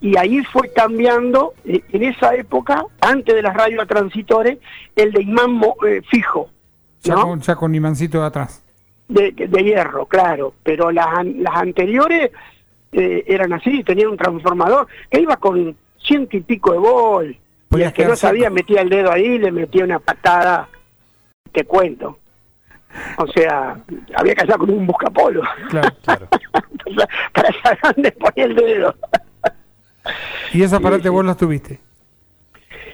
y 0.00 0.16
ahí 0.16 0.42
fue 0.44 0.72
cambiando, 0.72 1.54
eh, 1.64 1.82
en 1.92 2.02
esa 2.04 2.34
época, 2.34 2.84
antes 3.00 3.34
de 3.34 3.42
las 3.42 3.54
radios 3.54 3.82
a 3.82 3.86
transitores, 3.86 4.58
el 4.96 5.12
de 5.12 5.22
imán 5.22 5.60
eh, 5.86 6.00
fijo, 6.10 6.50
Ya, 7.02 7.14
¿no? 7.14 7.22
con, 7.22 7.40
ya 7.40 7.56
con 7.56 7.74
imancito 7.74 8.20
de 8.20 8.26
atrás. 8.26 8.62
de, 9.08 9.32
de 9.32 9.64
hierro, 9.64 10.06
claro, 10.06 10.54
pero 10.62 10.90
las, 10.90 11.08
las 11.24 11.54
anteriores 11.56 12.30
eh, 12.92 13.24
eran 13.26 13.52
así, 13.52 13.82
tenían 13.84 14.08
un 14.08 14.16
transformador 14.16 14.86
que 15.10 15.20
iba 15.20 15.36
con 15.36 15.76
ciento 15.98 16.36
y 16.36 16.40
pico 16.40 16.72
de 16.72 16.78
vol, 16.78 17.36
y 17.76 17.82
el 17.82 17.92
que 17.92 18.04
no 18.06 18.14
sabía 18.16 18.50
metía 18.50 18.82
el 18.82 18.88
dedo 18.88 19.10
ahí, 19.10 19.38
le 19.38 19.50
metía 19.50 19.84
una 19.84 19.98
patada, 19.98 20.68
te 21.52 21.64
cuento. 21.64 22.18
O 23.18 23.26
sea, 23.26 23.76
había 24.14 24.34
que 24.36 24.44
hacer 24.44 24.56
con 24.56 24.70
un 24.70 24.86
buscapolo. 24.86 25.42
Claro. 25.68 25.88
Para 27.32 27.52
saber 27.60 27.78
dónde 27.82 28.12
ponía 28.12 28.44
el 28.44 28.54
dedo. 28.54 28.94
Y 30.52 30.62
esos 30.62 30.74
aparatos 30.74 31.10
vos 31.10 31.24
los 31.24 31.36
tuviste, 31.36 31.80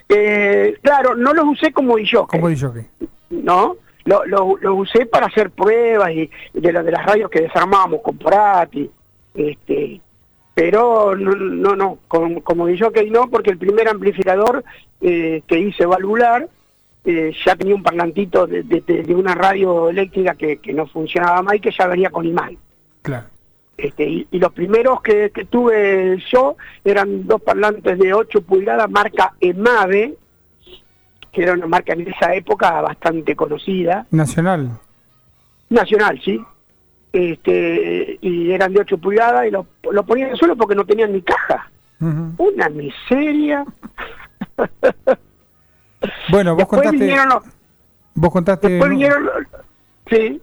Eh, 0.08 0.76
claro, 0.82 1.14
no 1.14 1.32
los 1.32 1.44
usé 1.46 1.72
como 1.72 1.98
yo. 1.98 2.26
como 2.26 2.48
que. 2.72 2.86
¿no? 3.30 3.76
Lo, 4.04 4.24
lo, 4.26 4.56
lo 4.60 4.74
usé 4.74 5.06
para 5.06 5.26
hacer 5.26 5.50
pruebas 5.50 6.10
y 6.12 6.30
de, 6.54 6.72
la- 6.72 6.82
de 6.82 6.90
las 6.90 7.04
radios 7.06 7.30
que 7.30 7.42
desarmábamos 7.42 8.00
con 8.02 8.16
Porati, 8.18 8.90
este, 9.34 10.00
pero 10.54 11.14
no, 11.14 11.32
no, 11.32 11.76
no 11.76 11.98
como, 12.08 12.42
como 12.42 12.66
que 12.92 13.08
no, 13.10 13.28
porque 13.28 13.50
el 13.50 13.58
primer 13.58 13.88
amplificador 13.88 14.64
eh, 15.00 15.42
que 15.46 15.58
hice 15.60 15.86
valvular 15.86 16.48
eh, 17.04 17.32
ya 17.44 17.54
tenía 17.56 17.74
un 17.74 17.82
parlantito 17.82 18.46
de- 18.46 19.02
de 19.02 19.14
una 19.14 19.34
radio 19.34 19.90
eléctrica 19.90 20.34
que, 20.34 20.56
que 20.58 20.72
no 20.72 20.86
funcionaba 20.86 21.42
más 21.42 21.54
y 21.56 21.60
que 21.60 21.70
ya 21.70 21.86
venía 21.86 22.10
con 22.10 22.24
imán. 22.26 22.56
Claro. 23.02 23.26
Este, 23.82 24.04
y, 24.08 24.28
y 24.30 24.38
los 24.38 24.52
primeros 24.52 25.00
que, 25.02 25.30
que 25.30 25.44
tuve 25.44 26.22
yo 26.32 26.56
eran 26.84 27.26
dos 27.26 27.40
parlantes 27.40 27.98
de 27.98 28.12
8 28.12 28.42
pulgadas, 28.42 28.90
marca 28.90 29.32
EMAVE, 29.40 30.16
que 31.32 31.42
era 31.42 31.52
una 31.54 31.66
marca 31.66 31.92
en 31.94 32.08
esa 32.08 32.34
época 32.34 32.80
bastante 32.80 33.34
conocida, 33.36 34.06
Nacional. 34.10 34.78
nacional, 35.68 36.20
¿sí? 36.24 36.40
Este, 37.12 38.18
y 38.20 38.52
eran 38.52 38.72
de 38.72 38.80
8 38.80 38.98
pulgadas 38.98 39.46
y 39.46 39.50
lo, 39.50 39.66
lo 39.90 40.04
ponían 40.04 40.28
en 40.28 40.32
el 40.34 40.38
suelo 40.38 40.56
porque 40.56 40.74
no 40.74 40.84
tenían 40.84 41.12
ni 41.12 41.22
caja. 41.22 41.70
Una 42.00 42.68
miseria. 42.70 43.64
Bueno, 46.30 46.52
vos 46.52 46.58
Después 46.58 46.82
contaste, 46.82 46.96
vinieron 46.98 47.28
los... 47.28 47.44
vos 48.14 48.30
contaste, 48.32 48.68
Después 48.68 48.90
vinieron 48.90 49.24
los- 49.24 49.34
Sí, 50.08 50.40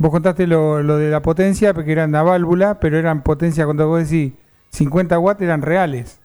vos 0.00 0.10
contaste 0.10 0.46
lo, 0.46 0.82
lo 0.82 0.96
de 0.96 1.10
la 1.10 1.20
potencia, 1.20 1.74
porque 1.74 1.92
eran 1.92 2.10
la 2.12 2.22
válvula, 2.22 2.80
pero 2.80 2.96
eran 2.98 3.22
potencia, 3.22 3.66
cuando 3.66 3.86
vos 3.86 4.08
decís 4.10 4.32
50 4.70 5.18
watts, 5.18 5.42
eran 5.42 5.60
reales. 5.62 6.20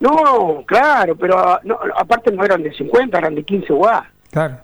no, 0.00 0.64
claro, 0.66 1.16
pero 1.16 1.38
ah, 1.38 1.60
no, 1.64 1.78
aparte 1.96 2.30
no 2.32 2.44
eran 2.44 2.62
de 2.62 2.72
50, 2.72 3.18
eran 3.18 3.34
de 3.34 3.42
15 3.42 3.72
watts. 3.72 4.06
Claro. 4.30 4.58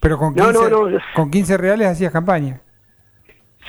Pero 0.00 0.18
con 0.18 0.34
No, 0.34 0.46
15, 0.52 0.70
no, 0.70 0.88
no. 0.88 0.98
con 1.14 1.30
15 1.30 1.56
reales 1.58 1.86
hacías 1.88 2.12
campaña. 2.12 2.60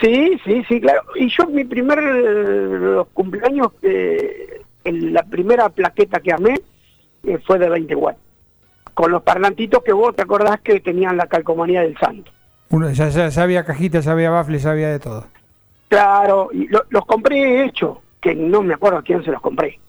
Sí, 0.01 0.39
sí, 0.43 0.63
sí, 0.67 0.81
claro. 0.81 1.03
Y 1.15 1.27
yo 1.29 1.45
mi 1.47 1.65
primer 1.65 1.99
los 2.01 3.07
cumpleaños, 3.09 3.67
eh, 3.83 4.61
en 4.85 5.13
la 5.13 5.23
primera 5.23 5.69
plaqueta 5.69 6.19
que 6.19 6.31
armé 6.33 6.55
eh, 7.23 7.37
fue 7.45 7.59
de 7.59 7.69
20 7.69 7.93
watts. 7.95 8.19
Con 8.93 9.11
los 9.11 9.21
parlantitos 9.23 9.83
que 9.83 9.91
vos 9.93 10.15
te 10.15 10.21
acordás 10.23 10.59
que 10.61 10.79
tenían 10.79 11.17
la 11.17 11.27
calcomanía 11.27 11.81
del 11.81 11.97
santo. 11.97 12.31
Uno, 12.73 12.89
ya, 12.89 13.07
ya, 13.09 13.29
ya 13.29 13.43
había 13.43 13.63
cajitas, 13.63 14.03
ya 14.05 14.13
había 14.13 14.31
baffles, 14.31 14.63
ya 14.63 14.71
había 14.71 14.89
de 14.89 14.99
todo. 14.99 15.25
Claro, 15.89 16.49
y 16.51 16.67
lo- 16.69 16.83
los 16.89 17.05
compré 17.05 17.65
hechos, 17.65 17.99
que 18.19 18.33
no 18.33 18.63
me 18.63 18.73
acuerdo 18.73 18.97
a 18.97 19.03
quién 19.03 19.23
se 19.23 19.29
los 19.31 19.39
compré. 19.41 19.79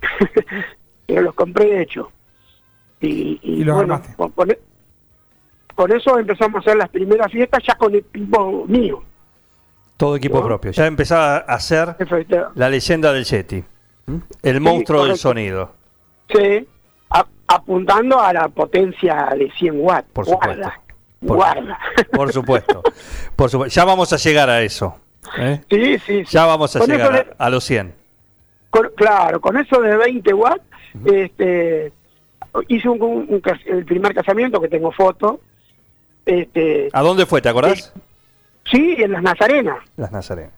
Pero 1.06 1.20
los 1.22 1.34
compré 1.34 1.82
hechos. 1.82 2.06
Y, 3.00 3.38
y 3.42 3.60
Y 3.60 3.64
los 3.64 3.76
bueno, 3.76 3.94
armaste. 3.94 4.14
con, 4.16 4.30
con 4.32 4.50
e- 4.50 4.58
con 5.74 5.92
eso 5.92 6.18
empezamos 6.18 6.56
a 6.56 6.58
hacer 6.60 6.76
las 6.76 6.88
primeras 6.88 7.30
fiestas 7.30 7.62
ya 7.66 7.74
con 7.74 7.94
equipo 7.94 8.64
mío. 8.66 9.02
Todo 9.98 10.16
equipo 10.16 10.40
¿No? 10.40 10.46
propio. 10.46 10.70
Ya 10.72 10.86
empezaba 10.86 11.36
a 11.36 11.54
hacer 11.54 11.94
la 12.54 12.68
leyenda 12.70 13.12
del 13.12 13.24
Yeti. 13.24 13.62
El 14.42 14.60
monstruo 14.62 15.04
del 15.04 15.16
sonido. 15.16 15.74
Sí, 16.34 16.66
a- 17.10 17.26
apuntando 17.48 18.18
a 18.18 18.32
la 18.32 18.48
potencia 18.48 19.28
de 19.36 19.50
100 19.58 19.74
watts. 19.80 20.08
Por 20.12 20.24
supuesto. 20.26 20.56
Guarda, 20.62 20.80
Por- 21.26 21.36
guarda. 21.36 21.78
Por 22.12 22.32
supuesto. 22.32 22.82
Por 23.36 23.50
supuesto. 23.50 23.74
Ya 23.74 23.84
vamos 23.84 24.12
a 24.12 24.16
llegar 24.16 24.48
a 24.50 24.62
eso. 24.62 24.96
¿eh? 25.38 25.60
sí, 25.70 25.98
sí, 25.98 26.24
sí. 26.24 26.24
Ya 26.30 26.46
vamos 26.46 26.74
a 26.76 26.78
Con 26.80 26.88
llegar 26.90 27.12
de- 27.12 27.32
a, 27.38 27.46
a 27.46 27.50
los 27.50 27.62
100. 27.64 27.94
con- 28.70 28.90
claro, 28.96 29.40
con 29.40 29.56
eso 29.58 29.80
de 29.80 29.96
20 29.96 30.32
watts, 30.34 30.64
este, 31.04 31.92
hice 32.68 32.88
un, 32.88 33.02
un- 33.02 33.26
un 33.28 33.42
el 33.66 33.84
primer 33.84 34.14
casamiento 34.14 34.60
que 34.60 34.68
tengo 34.68 34.90
foto. 34.92 35.40
Este, 36.26 36.88
¿A 36.92 37.02
dónde 37.02 37.26
fue? 37.26 37.40
¿Te 37.42 37.48
acordás? 37.48 37.92
sí, 38.70 38.94
en 38.98 39.12
las 39.12 39.22
Nazarenas. 39.22 39.78
Las 39.96 40.12
Nazarenas. 40.12 40.52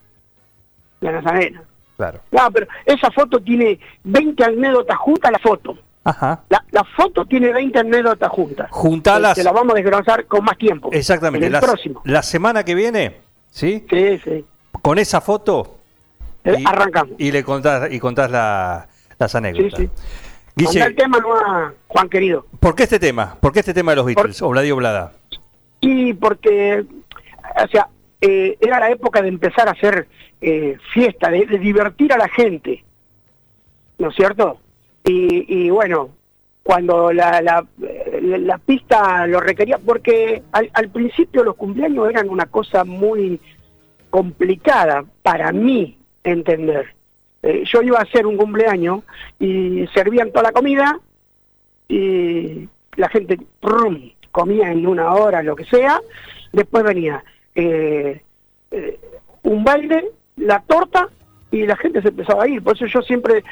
Las 1.00 1.14
Nazarenas. 1.22 1.62
Claro. 1.96 2.20
Claro, 2.30 2.50
pero 2.52 2.66
esa 2.86 3.10
foto 3.10 3.40
tiene 3.40 3.78
20 4.04 4.44
anécdotas 4.44 4.96
juntas 4.98 5.32
la 5.32 5.38
foto. 5.38 5.76
Ajá. 6.04 6.42
La, 6.48 6.64
la 6.72 6.82
foto 6.84 7.24
tiene 7.26 7.52
20 7.52 7.78
anécdotas 7.78 8.28
juntas. 8.30 8.68
Juntalas. 8.70 9.34
Que 9.36 9.44
la 9.44 9.52
vamos 9.52 9.72
a 9.74 9.76
desglosar 9.76 10.26
con 10.26 10.44
más 10.44 10.58
tiempo. 10.58 10.90
Exactamente. 10.92 11.46
En 11.46 11.52
La, 11.52 11.58
el 11.58 11.64
próximo. 11.64 12.02
la 12.04 12.22
semana 12.22 12.64
que 12.64 12.74
viene, 12.74 13.18
¿sí? 13.50 13.86
Sí, 13.88 14.18
sí. 14.24 14.44
Con 14.82 14.98
esa 14.98 15.20
foto. 15.20 15.78
Eh, 16.44 16.56
y- 16.58 16.64
Arrancamos. 16.66 17.14
Y 17.18 17.30
le 17.30 17.44
contás, 17.44 17.92
y 17.92 18.00
contás 18.00 18.30
la- 18.30 18.88
las 19.18 19.34
anécdotas. 19.36 19.78
Sí, 19.78 19.86
sí. 19.86 19.90
Guille, 20.56 20.80
Mandá 20.80 20.86
el 20.86 20.96
tema 20.96 21.18
no 21.18 21.34
a 21.36 21.72
Juan 21.86 22.08
querido. 22.08 22.46
¿por 22.60 22.74
qué 22.74 22.82
este 22.82 22.98
tema? 22.98 23.36
¿Por 23.40 23.52
qué 23.52 23.60
este 23.60 23.72
tema 23.72 23.92
de 23.92 23.96
los 23.96 24.06
Beatles? 24.06 24.42
Obladio 24.42 24.74
Oblada. 24.74 25.12
Y 25.80 26.12
porque, 26.14 26.84
o 27.64 27.68
sea, 27.68 27.88
eh, 28.20 28.58
era 28.60 28.78
la 28.80 28.90
época 28.90 29.22
de 29.22 29.28
empezar 29.28 29.68
a 29.68 29.70
hacer 29.72 30.08
eh, 30.40 30.76
fiesta, 30.92 31.30
de, 31.30 31.46
de 31.46 31.58
divertir 31.58 32.12
a 32.12 32.18
la 32.18 32.28
gente, 32.28 32.84
¿no 33.98 34.10
es 34.10 34.14
cierto? 34.16 34.58
Y, 35.04 35.68
bueno, 35.70 36.10
cuando 36.62 37.12
la, 37.12 37.40
la, 37.40 38.58
pista 38.58 39.26
lo 39.26 39.40
requería, 39.40 39.78
porque 39.78 40.42
al, 40.52 40.88
principio 40.90 41.42
los 41.42 41.56
cumpleaños 41.56 42.08
eran 42.08 42.28
una 42.28 42.46
cosa 42.46 42.84
muy 42.84 43.40
complicada 44.10 45.04
para 45.22 45.50
mí 45.52 45.98
entender. 46.22 46.94
Eh, 47.42 47.64
yo 47.64 47.82
iba 47.82 47.98
a 47.98 48.02
hacer 48.02 48.26
un 48.26 48.36
cumpleaños 48.36 49.02
y 49.40 49.86
servían 49.92 50.30
toda 50.30 50.44
la 50.44 50.52
comida 50.52 51.00
y 51.88 52.68
la 52.96 53.08
gente 53.08 53.40
comía 54.30 54.70
en 54.70 54.86
una 54.86 55.12
hora, 55.14 55.42
lo 55.42 55.56
que 55.56 55.64
sea. 55.64 56.00
Después 56.52 56.84
venía 56.84 57.24
eh, 57.56 58.22
eh, 58.70 59.00
un 59.42 59.64
baile, 59.64 60.10
la 60.36 60.60
torta 60.60 61.08
y 61.50 61.66
la 61.66 61.76
gente 61.76 62.00
se 62.02 62.08
empezaba 62.08 62.44
a 62.44 62.48
ir. 62.48 62.62
Por 62.62 62.76
eso 62.76 62.86
yo 62.86 63.02
siempre 63.02 63.42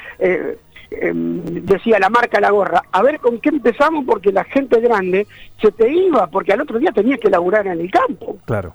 eh, 0.91 1.07
em, 1.07 1.43
decía 1.65 1.97
la 1.99 2.09
marca 2.09 2.39
la 2.39 2.51
gorra, 2.51 2.83
a 2.91 3.01
ver 3.01 3.19
con 3.19 3.39
qué 3.39 3.49
empezamos 3.49 4.05
porque 4.05 4.31
la 4.31 4.43
gente 4.43 4.79
grande 4.79 5.25
se 5.61 5.71
te 5.71 5.91
iba, 5.91 6.27
porque 6.27 6.53
al 6.53 6.61
otro 6.61 6.77
día 6.79 6.91
tenías 6.91 7.19
que 7.19 7.29
laburar 7.29 7.65
en 7.67 7.79
el 7.79 7.89
campo. 7.91 8.37
Claro. 8.45 8.73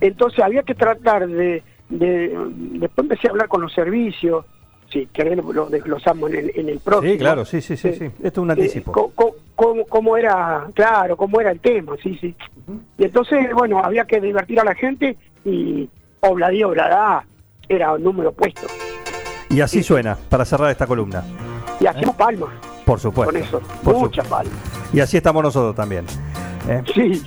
Entonces 0.00 0.40
había 0.40 0.62
que 0.62 0.74
tratar 0.74 1.26
de, 1.28 1.62
de- 1.88 2.36
después 2.80 3.04
empecé 3.04 3.28
a 3.28 3.30
hablar 3.30 3.48
con 3.48 3.60
los 3.60 3.72
servicios, 3.72 4.44
si 4.90 5.06
querés 5.06 5.36
lo, 5.36 5.52
lo 5.52 5.66
desglosamos 5.66 6.30
en 6.30 6.36
el, 6.38 6.52
en 6.54 6.68
el 6.68 6.78
próximo. 6.80 7.12
Sí, 7.12 7.18
claro, 7.18 7.44
sí, 7.44 7.60
sí, 7.60 7.76
sí, 7.76 7.92
sí. 7.92 8.04
Esto 8.22 8.40
es 8.40 8.44
un 8.44 8.50
Eh, 8.50 8.52
anticipo. 8.54 8.92
co- 8.92 9.36
cómo, 9.54 9.84
cómo 9.86 10.16
era, 10.16 10.66
claro, 10.74 11.16
cómo 11.16 11.40
era 11.40 11.50
el 11.52 11.60
tema, 11.60 11.94
sí, 12.02 12.16
sí. 12.20 12.34
Y 12.98 13.04
entonces, 13.04 13.52
bueno, 13.54 13.78
había 13.82 14.04
que 14.04 14.20
divertir 14.20 14.58
a 14.60 14.64
la 14.64 14.74
gente 14.74 15.16
y 15.44 15.88
Obladí 16.20 16.62
Obladá 16.64 17.24
era 17.68 17.92
un 17.92 18.02
número 18.02 18.32
puesto. 18.32 18.66
Y 19.54 19.60
así 19.60 19.82
suena, 19.82 20.16
para 20.28 20.44
cerrar 20.44 20.70
esta 20.70 20.86
columna. 20.86 21.22
Y 21.80 21.86
hacemos 21.86 22.14
palmas 22.16 22.50
Por 22.84 22.98
supuesto. 23.00 23.32
con 23.32 23.40
eso, 23.42 23.60
por 23.82 23.96
muchas 23.96 24.26
palmas. 24.26 24.52
Y 24.92 25.00
así 25.00 25.16
estamos 25.16 25.42
nosotros 25.42 25.74
también. 25.74 26.04
¿eh? 26.68 26.82
Sí, 26.94 27.22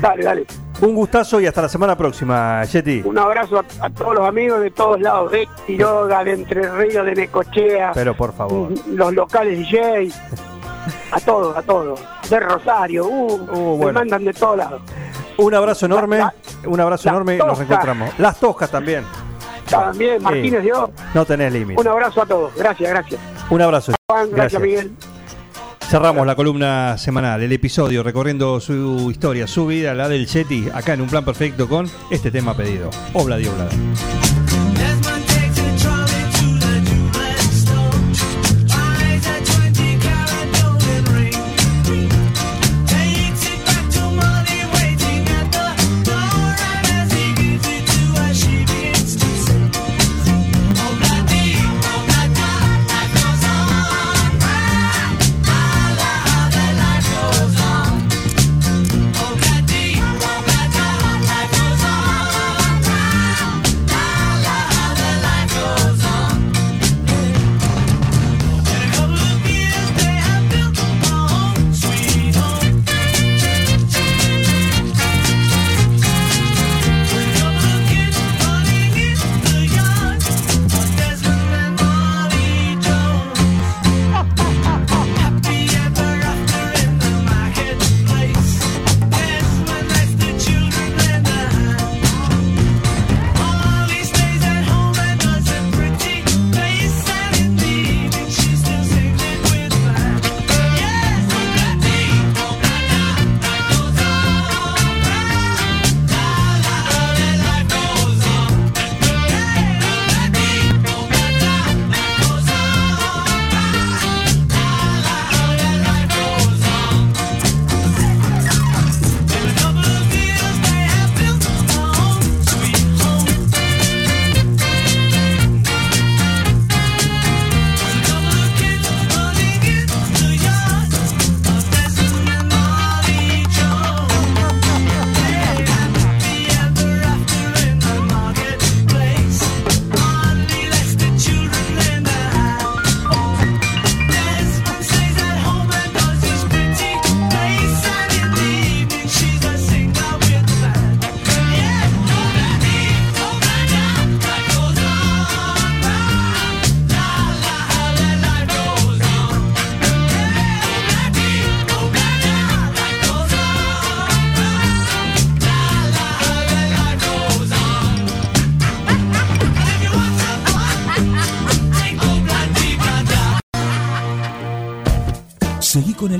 dale, 0.00 0.24
dale. 0.24 0.46
Un 0.80 0.94
gustazo 0.94 1.40
y 1.40 1.46
hasta 1.46 1.62
la 1.62 1.68
semana 1.68 1.96
próxima, 1.96 2.64
Yeti. 2.64 3.02
Un 3.04 3.18
abrazo 3.18 3.58
a, 3.80 3.86
a 3.86 3.90
todos 3.90 4.14
los 4.14 4.28
amigos 4.28 4.60
de 4.60 4.70
todos 4.70 5.00
lados, 5.00 5.30
de 5.32 5.48
Quiroga, 5.66 6.24
de 6.24 6.32
Entre 6.32 6.70
Ríos, 6.70 7.04
de 7.06 7.14
Necochea, 7.14 7.92
Pero 7.94 8.16
por 8.16 8.32
favor. 8.32 8.70
los 8.88 9.12
locales 9.12 9.58
DJ, 9.58 10.10
a 11.12 11.20
todos, 11.20 11.56
a 11.56 11.62
todos. 11.62 12.00
De 12.28 12.40
Rosario, 12.40 13.06
uh, 13.06 13.34
Uh, 13.34 13.72
me 13.76 13.84
bueno. 13.84 14.00
mandan 14.00 14.24
de 14.24 14.32
todos 14.32 14.56
lados. 14.56 14.82
Un 15.38 15.54
abrazo 15.54 15.86
enorme. 15.86 16.18
La- 16.18 16.34
un 16.66 16.80
abrazo 16.80 17.08
enorme 17.08 17.34
y 17.34 17.38
nos 17.38 17.46
toscas. 17.48 17.68
reencontramos. 17.68 18.18
Las 18.18 18.38
toscas 18.38 18.70
también. 18.70 19.04
También, 19.80 20.22
Martínez 20.22 20.62
Dios, 20.62 20.90
No 21.14 21.24
tenés 21.24 21.52
límite. 21.52 21.80
un 21.80 21.88
abrazo 21.88 22.22
a 22.22 22.26
todos. 22.26 22.54
Gracias, 22.56 22.90
gracias. 22.90 23.20
Un 23.50 23.62
abrazo. 23.62 23.92
Juan, 24.10 24.30
gracias, 24.30 24.60
Miguel. 24.62 24.92
Cerramos 25.88 26.26
la 26.26 26.34
columna 26.34 26.96
semanal, 26.96 27.42
el 27.42 27.52
episodio 27.52 28.02
recorriendo 28.02 28.60
su 28.60 29.10
historia, 29.10 29.46
su 29.46 29.66
vida, 29.66 29.92
la 29.92 30.08
del 30.08 30.26
Yeti, 30.26 30.68
acá 30.72 30.94
en 30.94 31.02
un 31.02 31.08
plan 31.08 31.24
perfecto 31.24 31.68
con 31.68 31.86
este 32.10 32.30
tema 32.30 32.56
pedido. 32.56 32.88
Obla 33.12 33.36
di 33.36 33.46
Oblada. 33.46 33.70